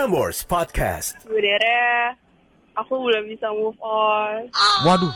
Prambors 0.00 0.48
Podcast. 0.48 1.12
Sebenarnya 1.20 2.16
aku 2.72 3.04
belum 3.04 3.28
bisa 3.28 3.52
move 3.52 3.76
on. 3.84 4.48
Waduh. 4.88 5.12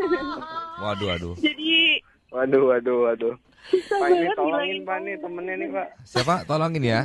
Waduh, 0.80 1.06
waduh. 1.12 1.34
Jadi 1.44 2.00
Waduh, 2.32 2.72
waduh, 2.72 2.96
waduh. 3.04 3.34
Pak 3.68 4.08
ini 4.08 4.24
banget 4.24 4.36
tolongin 4.40 4.78
Pak 4.88 4.96
nih 5.04 5.14
temennya 5.20 5.54
nih 5.60 5.68
Pak. 5.76 5.88
Siapa? 6.08 6.34
Tolongin 6.48 6.84
ya. 6.88 7.00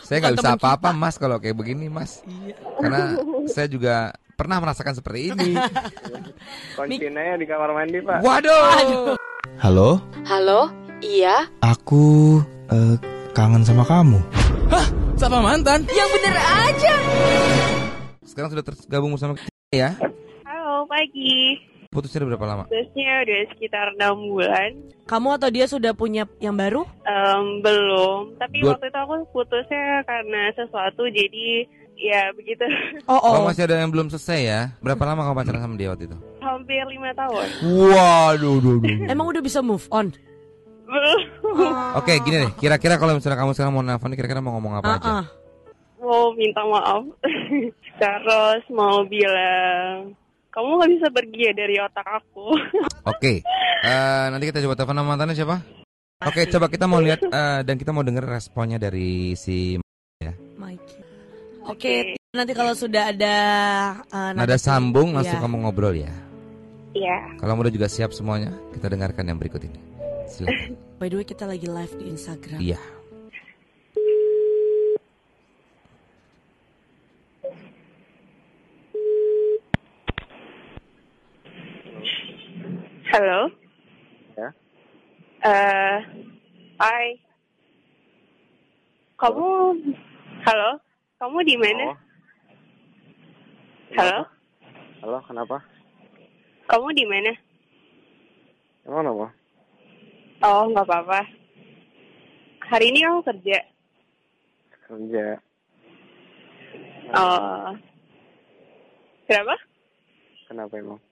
Saya 0.00 0.24
nggak 0.24 0.40
bisa 0.40 0.56
apa-apa, 0.56 0.88
Mas, 0.96 1.20
kalau 1.20 1.36
kayak 1.36 1.52
begini, 1.52 1.92
Mas. 1.92 2.24
Karena 2.80 3.20
saya 3.52 3.68
juga 3.68 4.16
pernah 4.32 4.56
merasakan 4.56 4.96
seperti 4.96 5.36
ini. 5.36 5.52
Kunciin 6.80 7.12
aja 7.12 7.36
di 7.36 7.44
kamar 7.44 7.76
mandi 7.76 8.00
Pak. 8.00 8.24
Waduh. 8.24 9.20
Halo, 9.60 10.00
Halo, 10.24 10.72
iya, 11.04 11.44
aku 11.60 12.40
eh, 12.72 12.96
kangen 13.36 13.68
sama 13.68 13.84
kamu. 13.84 14.37
Sama 15.18 15.42
mantan? 15.42 15.82
yang 15.90 16.08
bener 16.08 16.34
aja. 16.38 16.94
Sekarang 18.22 18.48
sudah 18.48 18.64
tergabung 18.64 19.10
bersama 19.12 19.34
kita 19.34 19.50
ya. 19.74 19.90
halo 20.42 20.86
pagi. 20.86 21.58
Putusnya 21.88 22.22
udah 22.22 22.30
berapa 22.32 22.46
lama? 22.46 22.64
Terusnya 22.68 23.24
udah 23.24 23.40
sekitar 23.50 23.86
enam 23.96 24.14
bulan. 24.28 24.70
Kamu 25.04 25.28
atau 25.34 25.48
dia 25.48 25.66
sudah 25.66 25.90
punya 25.92 26.28
yang 26.38 26.54
baru? 26.54 26.84
Em, 27.02 27.58
belum. 27.58 28.36
Tapi 28.36 28.60
Dua- 28.60 28.76
waktu 28.76 28.86
itu 28.86 28.98
aku 29.00 29.14
putusnya 29.32 30.04
karena 30.04 30.52
sesuatu 30.52 31.08
jadi 31.08 31.64
ya 31.96 32.30
begitu. 32.32 32.62
Oh, 33.08 33.18
Oh, 33.18 33.42
masih 33.42 33.66
ada 33.66 33.80
yang 33.80 33.90
belum 33.90 34.06
selesai 34.08 34.40
ya. 34.40 34.60
Berapa 34.78 35.02
lama 35.02 35.24
kamu 35.24 35.34
pacaran 35.34 35.60
sama 35.60 35.74
dia 35.74 35.88
waktu 35.90 36.06
itu? 36.06 36.16
Hampir 36.38 36.84
lima 36.86 37.10
tahun. 37.12 37.46
Waduh, 37.66 38.56
duh, 38.60 38.76
duh. 38.78 38.96
Emang 39.08 39.26
udah 39.26 39.42
bisa 39.42 39.58
move 39.58 39.88
on? 39.90 40.12
Oke, 41.98 42.12
gini 42.24 42.36
deh. 42.48 42.52
Kira-kira 42.56 42.96
kalau 42.96 43.16
misalnya 43.16 43.38
kamu 43.38 43.52
sekarang 43.52 43.72
mau 43.76 43.84
nelfon, 43.84 44.16
kira-kira 44.16 44.40
mau 44.40 44.56
ngomong 44.56 44.80
apa 44.80 44.90
aja? 44.96 45.04
Ah, 45.04 45.16
ah. 45.20 45.26
Mau 45.98 46.32
minta 46.32 46.62
maaf. 46.64 47.04
Terus 48.00 48.62
mau 48.72 49.02
bilang 49.04 50.14
kamu 50.48 50.68
nggak 50.80 50.90
bisa 50.96 51.06
pergi 51.12 51.40
ya 51.50 51.52
dari 51.54 51.76
otak 51.78 52.06
aku. 52.06 52.56
Oke, 53.12 53.42
eh, 53.84 54.24
nanti 54.32 54.44
kita 54.48 54.64
coba 54.64 54.74
telepon 54.74 54.96
nama 54.96 55.08
mantannya 55.14 55.36
siapa? 55.36 55.60
Oke, 56.24 56.50
coba 56.50 56.66
kita 56.66 56.90
mau 56.90 56.98
lihat 56.98 57.22
eh, 57.22 57.60
dan 57.62 57.76
kita 57.78 57.94
mau 57.94 58.02
dengar 58.02 58.26
responnya 58.26 58.80
dari 58.80 59.38
si 59.38 59.78
Mikey. 60.58 60.98
Oke, 61.68 62.16
nanti 62.32 62.52
kalau 62.56 62.72
sudah 62.72 63.12
ada 63.12 63.36
uh, 64.08 64.32
nada 64.32 64.56
sambung 64.56 65.12
langsung 65.12 65.36
Iya. 65.36 65.44
kamu 65.44 65.56
ngobrol 65.68 65.94
ya. 65.94 66.10
Iya. 66.96 67.36
Kalau 67.36 67.54
kamu 67.54 67.60
udah 67.68 67.74
juga 67.76 67.88
siap 67.92 68.10
semuanya, 68.16 68.50
kita 68.72 68.88
dengarkan 68.88 69.28
yang 69.28 69.36
berikut 69.36 69.62
ini. 69.68 69.97
Silakan. 70.38 70.78
By 71.02 71.10
the 71.10 71.18
way, 71.18 71.26
kita 71.26 71.50
lagi 71.50 71.66
live 71.66 71.98
di 71.98 72.14
Instagram. 72.14 72.62
Iya. 72.62 72.78
Halo. 83.10 83.50
Ya. 84.38 84.48
Eh, 85.42 85.98
hai. 86.78 87.06
Kamu, 89.18 89.74
halo. 90.46 90.70
Kamu 91.18 91.38
di 91.42 91.58
mana? 91.58 91.90
Oh, 91.90 91.98
Halo. 93.98 94.18
halo, 95.02 95.18
kenapa? 95.26 95.58
Kamu 96.70 96.94
di 96.94 97.02
mana? 97.10 97.34
Emang 98.86 99.10
apa? 99.10 99.34
Oh, 100.38 100.70
nggak 100.70 100.86
apa-apa. 100.86 101.26
Hari 102.70 102.94
ini 102.94 103.02
aku 103.02 103.26
kerja. 103.26 103.58
Kerja. 104.86 105.26
Oh. 107.10 107.74
Kenapa? 109.26 109.58
Kenapa 110.46 110.74
emang? 110.78 111.02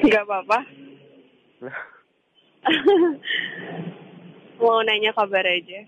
Nggak 0.00 0.24
apa-apa. 0.24 0.58
Mau 4.64 4.80
nanya 4.80 5.12
kabar 5.12 5.44
aja. 5.44 5.84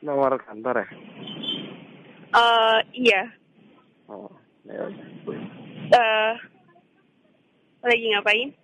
nomor 0.00 0.36
kantor 0.40 0.84
ya? 0.84 0.88
Eh, 2.32 2.78
iya. 3.08 3.22
Oh, 4.08 4.32
ya. 4.68 4.84
Eh, 5.92 6.32
lagi 7.84 8.06
ngapain? 8.12 8.59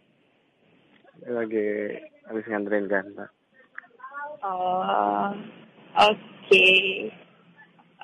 Lagi 1.24 1.96
habis 2.28 2.44
nganterin 2.44 2.90
kantor. 2.92 3.32
Oh, 4.44 5.32
oke. 5.96 6.66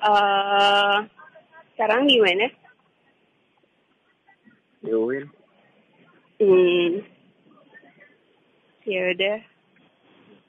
Eh, 0.03 0.95
sekarang 1.77 2.09
di 2.09 2.17
mana? 2.17 2.47
Di 4.81 4.91
UIN. 4.91 5.25
Hmm. 6.41 6.91
Ya 8.83 9.01
udah. 9.15 9.37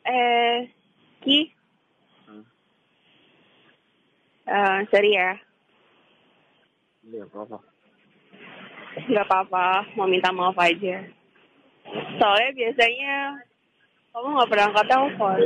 Eh, 0.04 0.56
Ki. 1.22 1.38
Hmm. 2.26 2.44
Eh, 4.48 4.78
sorry 4.90 5.12
ya. 5.14 5.38
Iya, 7.04 7.28
apa-apa. 7.28 7.58
Nggak 9.04 9.26
apa-apa, 9.28 9.66
mau 9.94 10.08
minta 10.08 10.32
maaf 10.32 10.56
aja. 10.56 11.04
Soalnya 12.18 12.50
biasanya 12.54 13.14
kamu 14.14 14.28
nggak 14.30 14.50
pernah 14.50 14.66
angkat 14.70 14.86
telepon. 14.86 15.38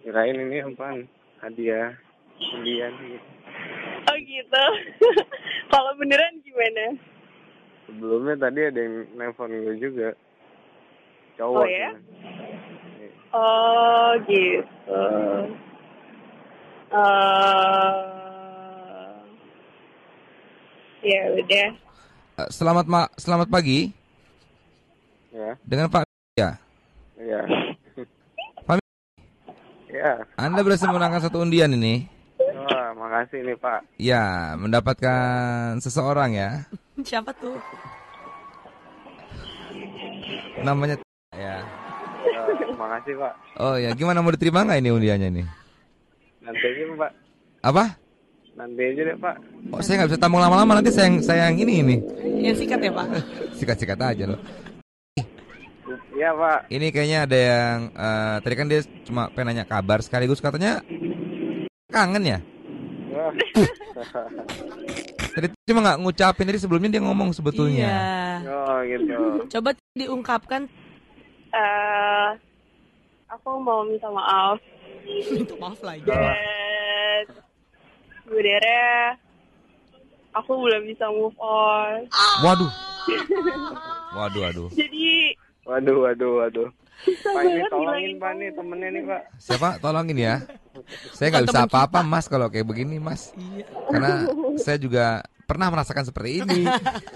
Kirain 0.00 0.36
ini 0.38 0.58
apaan? 0.64 0.98
Hadiah. 1.42 1.92
Undian 2.40 2.92
gitu. 3.04 3.28
oh 4.08 4.16
gitu. 4.16 4.64
Kalau 5.72 5.92
beneran 6.00 6.40
gimana? 6.40 6.96
Sebelumnya 7.84 8.34
tadi 8.40 8.60
ada 8.64 8.80
yang 8.80 8.96
nelfon 9.18 9.52
gue 9.52 9.76
juga. 9.76 10.08
Oh, 11.40 11.60
Cowok. 11.60 11.66
ya? 11.68 11.90
cuman. 11.92 12.00
Iya. 12.96 13.10
Oh 13.30 14.10
gitu. 14.24 15.04
Eh, 16.90 16.98
ya 21.06 21.20
udah. 21.38 21.68
Eh, 22.40 22.48
selamat 22.48 22.86
ma 22.88 23.04
selamat 23.20 23.52
pagi 23.52 23.92
Dengan 25.62 25.86
Pak 25.86 26.04
ya. 26.34 26.50
iya. 27.16 27.40
Pak 28.64 28.78
Ya, 29.90 30.22
Anda 30.38 30.62
berhasil 30.62 30.86
memenangkan 30.86 31.20
satu 31.20 31.42
undian 31.42 31.74
ini. 31.74 32.06
wah 32.38 32.94
makasih 32.94 33.42
nih 33.42 33.56
Pak. 33.58 33.80
Ya, 33.98 34.54
mendapatkan 34.54 35.76
seseorang 35.78 36.30
ya. 36.32 36.62
Siapa 37.02 37.34
tuh? 37.34 37.58
Namanya 40.62 40.94
ya. 41.34 41.64
Eh, 42.20 42.70
makasih 42.76 43.14
Pak. 43.18 43.32
Oh 43.58 43.74
ya, 43.74 43.90
gimana 43.92 44.20
mau 44.20 44.30
diterima 44.30 44.62
nggak 44.62 44.78
ini 44.78 44.90
undiannya 44.90 45.28
ini? 45.30 45.42
Nanti 46.40 46.64
aja 46.64 46.82
Pak. 46.96 47.10
Apa? 47.60 47.84
Nanti 48.54 48.82
aja 48.84 49.02
deh 49.04 49.16
Pak. 49.16 49.34
Oh, 49.72 49.80
saya 49.80 49.94
nggak 50.00 50.08
bisa 50.14 50.20
tampung 50.20 50.40
lama-lama 50.40 50.78
nanti 50.78 50.90
saya 50.92 51.10
yang 51.10 51.16
saya 51.20 51.42
yang 51.50 51.58
ini 51.58 51.74
ini. 51.82 51.96
Yang 52.40 52.56
sikat 52.64 52.80
ya, 52.80 52.92
Pak? 52.92 53.06
Sikat-sikat 53.58 53.98
aja 54.00 54.24
loh. 54.30 54.40
Iya 56.20 56.36
Pak. 56.36 56.68
Ini 56.68 56.86
kayaknya 56.92 57.18
ada 57.24 57.38
yang 57.40 57.78
eh, 57.96 58.36
tadi 58.44 58.54
kan 58.60 58.68
dia 58.68 58.80
cuma 59.08 59.32
pengen 59.32 59.56
nanya 59.56 59.64
kabar 59.64 60.04
sekaligus 60.04 60.44
katanya 60.44 60.84
kangen 61.88 62.24
ya. 62.28 62.38
Tadi 65.30 65.46
cuma 65.62 65.80
nggak 65.86 66.00
ngucapin 66.02 66.46
tadi 66.50 66.58
sebelumnya 66.58 66.98
dia 66.98 67.02
ngomong 67.06 67.30
sebetulnya. 67.30 67.86
Iya. 68.42 68.50
Oh 68.50 68.78
gitu. 68.82 69.46
Coba 69.46 69.78
diungkapkan. 69.94 70.66
Eh, 71.54 72.28
aku 73.30 73.62
mau 73.62 73.86
minta 73.86 74.10
maaf. 74.10 74.58
Minta 75.06 75.54
maaf 75.62 75.78
lagi. 75.86 76.02
Dan 76.02 77.24
sebenarnya 78.26 79.14
aku 80.34 80.50
belum 80.58 80.82
bisa 80.90 81.06
move 81.14 81.38
on. 81.38 82.10
Waduh. 82.42 82.72
Waduh, 84.18 84.40
waduh. 84.50 84.68
Jadi 84.74 85.38
Waduh, 85.70 85.96
waduh, 86.02 86.32
waduh. 86.42 86.68
susah 87.00 87.32
Pak 87.32 87.42
ini 87.46 87.62
tolongin 87.70 88.12
Pak 88.18 88.32
nih 88.36 88.48
temennya 88.58 88.88
nih 88.90 89.02
Pak. 89.06 89.22
Siapa? 89.38 89.68
Tolongin 89.78 90.18
ya. 90.18 90.34
Saya 91.16 91.26
nggak 91.30 91.46
bisa 91.46 91.60
apa-apa, 91.70 92.02
Mas, 92.02 92.26
kalau 92.26 92.50
kayak 92.50 92.66
begini, 92.66 92.98
Mas. 92.98 93.30
Karena 93.86 94.26
saya 94.64 94.76
juga 94.82 95.22
pernah 95.46 95.70
merasakan 95.70 96.02
seperti 96.06 96.42
ini. 96.42 96.66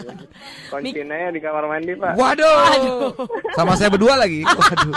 Kunciin 0.71 1.11
aja 1.11 1.29
di 1.35 1.41
kamar 1.43 1.67
mandi 1.67 1.95
Pak. 1.99 2.15
Waduh. 2.15 3.15
Sama 3.59 3.75
saya 3.75 3.91
berdua 3.91 4.15
lagi. 4.19 4.47
Waduh. 4.47 4.95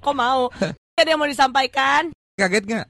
Kok 0.00 0.14
mau? 0.16 0.48
Ada 0.96 1.08
yang 1.16 1.20
mau 1.20 1.28
disampaikan? 1.28 2.12
Kaget 2.36 2.64
nggak? 2.64 2.86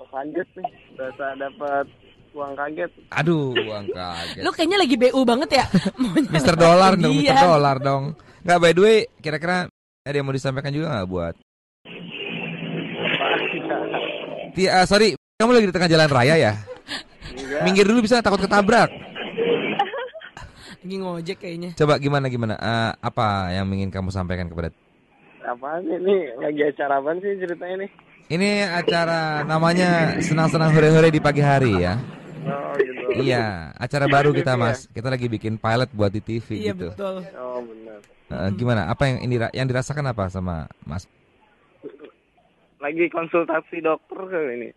Oh, 0.00 0.06
kaget 0.08 0.48
nih. 0.56 0.68
Berasa 0.96 1.24
dapat 1.40 1.86
uang 2.32 2.52
kaget. 2.56 2.90
Aduh, 3.16 3.52
uang 3.56 3.86
kaget. 3.92 4.42
Lu 4.44 4.50
kayaknya 4.52 4.78
lagi 4.80 4.96
BU 4.96 5.20
banget 5.24 5.50
ya? 5.60 5.64
Mister 6.32 6.56
Dolar 6.56 6.96
dong, 6.96 7.16
Mister 7.16 7.36
Iya. 7.36 7.44
Dolar 7.48 7.76
dong. 7.80 8.04
Nggak 8.42 8.58
by 8.58 8.72
the 8.74 8.82
way, 8.82 8.98
kira-kira 9.22 9.70
ada 10.02 10.14
yang 10.18 10.26
mau 10.26 10.34
disampaikan 10.34 10.74
juga 10.74 10.90
nggak 10.90 11.08
buat? 11.08 11.34
Ti, 14.52 14.62
ah, 14.68 14.84
sorry, 14.84 15.14
Kamu 15.38 15.58
lagi 15.58 15.66
di 15.70 15.74
tengah 15.74 15.90
jalan 15.90 16.06
raya 16.06 16.34
ya? 16.38 16.52
Minggir 17.66 17.82
dulu 17.82 18.06
bisa 18.06 18.22
takut 18.22 18.38
ketabrak. 18.38 18.94
Lagi 20.82 20.96
ngojek 21.02 21.38
kayaknya. 21.42 21.70
Coba 21.74 21.98
gimana 21.98 22.30
gimana? 22.30 22.54
Eh, 22.58 22.90
apa 23.02 23.50
yang 23.50 23.66
ingin 23.74 23.90
kamu 23.90 24.14
sampaikan 24.14 24.46
kepada 24.46 24.70
Apaan 25.42 25.82
sih 25.82 25.98
ini? 25.98 26.30
Lagi 26.38 26.62
acara 26.62 27.02
apa 27.02 27.10
sih 27.18 27.42
ceritanya 27.42 27.86
nih? 27.86 27.90
Ini 28.30 28.50
acara 28.70 29.42
namanya 29.42 30.14
senang-senang 30.22 30.70
hore-hore 30.70 31.10
di 31.10 31.18
pagi 31.18 31.42
hari 31.42 31.82
ya. 31.82 31.98
Oh 32.46 32.70
gitu. 32.78 33.26
Iya, 33.26 33.74
acara 33.74 34.06
baru 34.06 34.30
kita 34.30 34.54
Mas. 34.54 34.86
Kita 34.94 35.10
lagi 35.10 35.26
bikin 35.26 35.58
pilot 35.58 35.90
buat 35.90 36.14
di 36.14 36.22
TV 36.22 36.70
Iya 36.70 36.70
gitu. 36.70 36.94
betul. 36.94 37.26
Oh. 37.34 37.81
Eh, 38.32 38.50
gimana? 38.56 38.88
Apa 38.88 39.12
yang 39.12 39.18
ini 39.28 39.36
yang 39.52 39.68
dirasakan 39.68 40.08
apa 40.08 40.32
sama 40.32 40.64
Mas? 40.88 41.04
Lagi 42.80 43.12
konsultasi 43.12 43.84
dokter 43.84 44.16
kali 44.16 44.52
ini. 44.56 44.70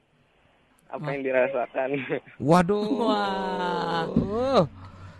Apa 0.91 1.07
yang 1.15 1.23
dirasakan? 1.23 1.89
Waduh. 2.51 2.83
Wah. 3.07 4.67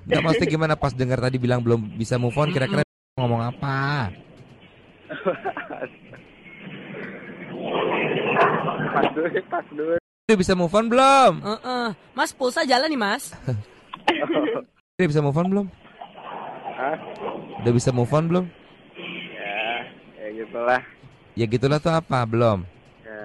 Nggak 0.06 0.22
maksudnya 0.22 0.50
gimana 0.52 0.74
pas 0.78 0.94
dengar 0.94 1.18
tadi 1.18 1.40
bilang 1.40 1.64
belum 1.64 1.96
bisa 1.96 2.20
move 2.20 2.36
on 2.38 2.52
kira-kira 2.52 2.84
ngomong 3.18 3.42
apa? 3.42 4.12
pas 8.94 9.08
dulu, 9.16 9.28
pas 9.48 9.66
dulu. 9.72 9.96
Udah 10.26 10.38
bisa 10.38 10.54
move 10.54 10.76
on 10.76 10.86
belum? 10.92 11.34
Heeh. 11.42 11.88
Mas 12.14 12.36
pulsa 12.36 12.68
jalan 12.68 12.92
nih 12.92 13.00
mas. 13.00 13.34
Udah 15.00 15.08
bisa 15.10 15.24
move 15.24 15.40
on 15.40 15.48
belum? 15.50 15.68
Hah? 16.76 16.96
Udah 17.64 17.72
bisa 17.72 17.90
move 17.96 18.12
on 18.12 18.28
belum? 18.28 18.46
Ya, 19.32 19.88
ya 20.20 20.28
gitulah. 20.44 20.82
Ya 21.36 21.46
gitulah 21.48 21.80
tuh 21.80 21.96
apa? 21.96 22.20
Belum. 22.28 22.68
Ya. 23.08 23.20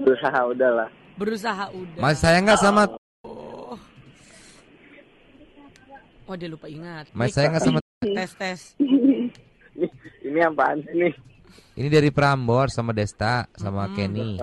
Berusaha 0.00 0.40
udahlah. 0.48 0.88
Berusaha 1.20 1.64
udah. 1.68 2.00
Masih 2.00 2.20
sayang 2.24 2.48
nggak 2.48 2.60
sama? 2.64 2.82
Oh 6.24 6.34
dia 6.38 6.48
lupa 6.48 6.70
ingat. 6.72 7.12
Masih 7.12 7.34
sayang 7.36 7.52
nggak 7.52 7.64
sama? 7.68 7.78
Tes 8.00 8.32
tes. 8.40 8.60
Ini, 8.80 9.86
ini 10.24 10.38
apaan 10.40 10.80
sih 10.80 10.96
nih? 10.96 11.12
Ini 11.76 11.88
dari 11.92 12.08
Prambor 12.08 12.72
sama 12.72 12.96
Desta 12.96 13.44
sama 13.52 13.92
Kenny. 13.92 14.40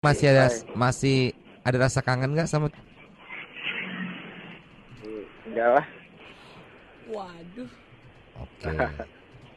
Masih 0.00 0.32
ada 0.32 0.48
masih 0.72 1.36
ada 1.60 1.76
rasa 1.76 2.00
kangen 2.00 2.32
nggak 2.32 2.48
sama? 2.48 2.72
Enggak 5.46 5.68
lah. 5.78 5.86
Waduh. 7.06 7.70
Oke. 8.42 8.68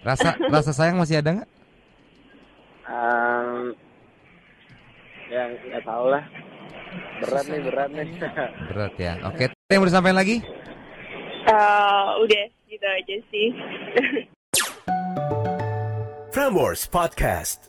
Rasa 0.06 0.30
rasa 0.48 0.72
sayang 0.72 1.02
masih 1.02 1.20
ada 1.20 1.42
nggak? 1.42 1.50
Um, 2.90 3.76
ya 5.28 5.44
nggak 5.50 5.84
tahu 5.84 6.06
lah. 6.10 6.24
Berat 7.22 7.46
nih, 7.52 7.62
berat 7.62 7.90
nih. 7.94 8.10
Berat 8.72 8.94
ya. 8.98 9.14
Oke. 9.28 9.46
Ada 9.52 9.70
Yang 9.70 9.80
mau 9.82 9.90
disampaikan 9.90 10.18
lagi? 10.18 10.38
Eh, 11.50 12.08
udah 12.26 12.44
gitu 12.70 12.88
aja 12.88 13.16
sih. 13.30 13.48
Prambors 16.34 16.90
Podcast. 16.90 17.69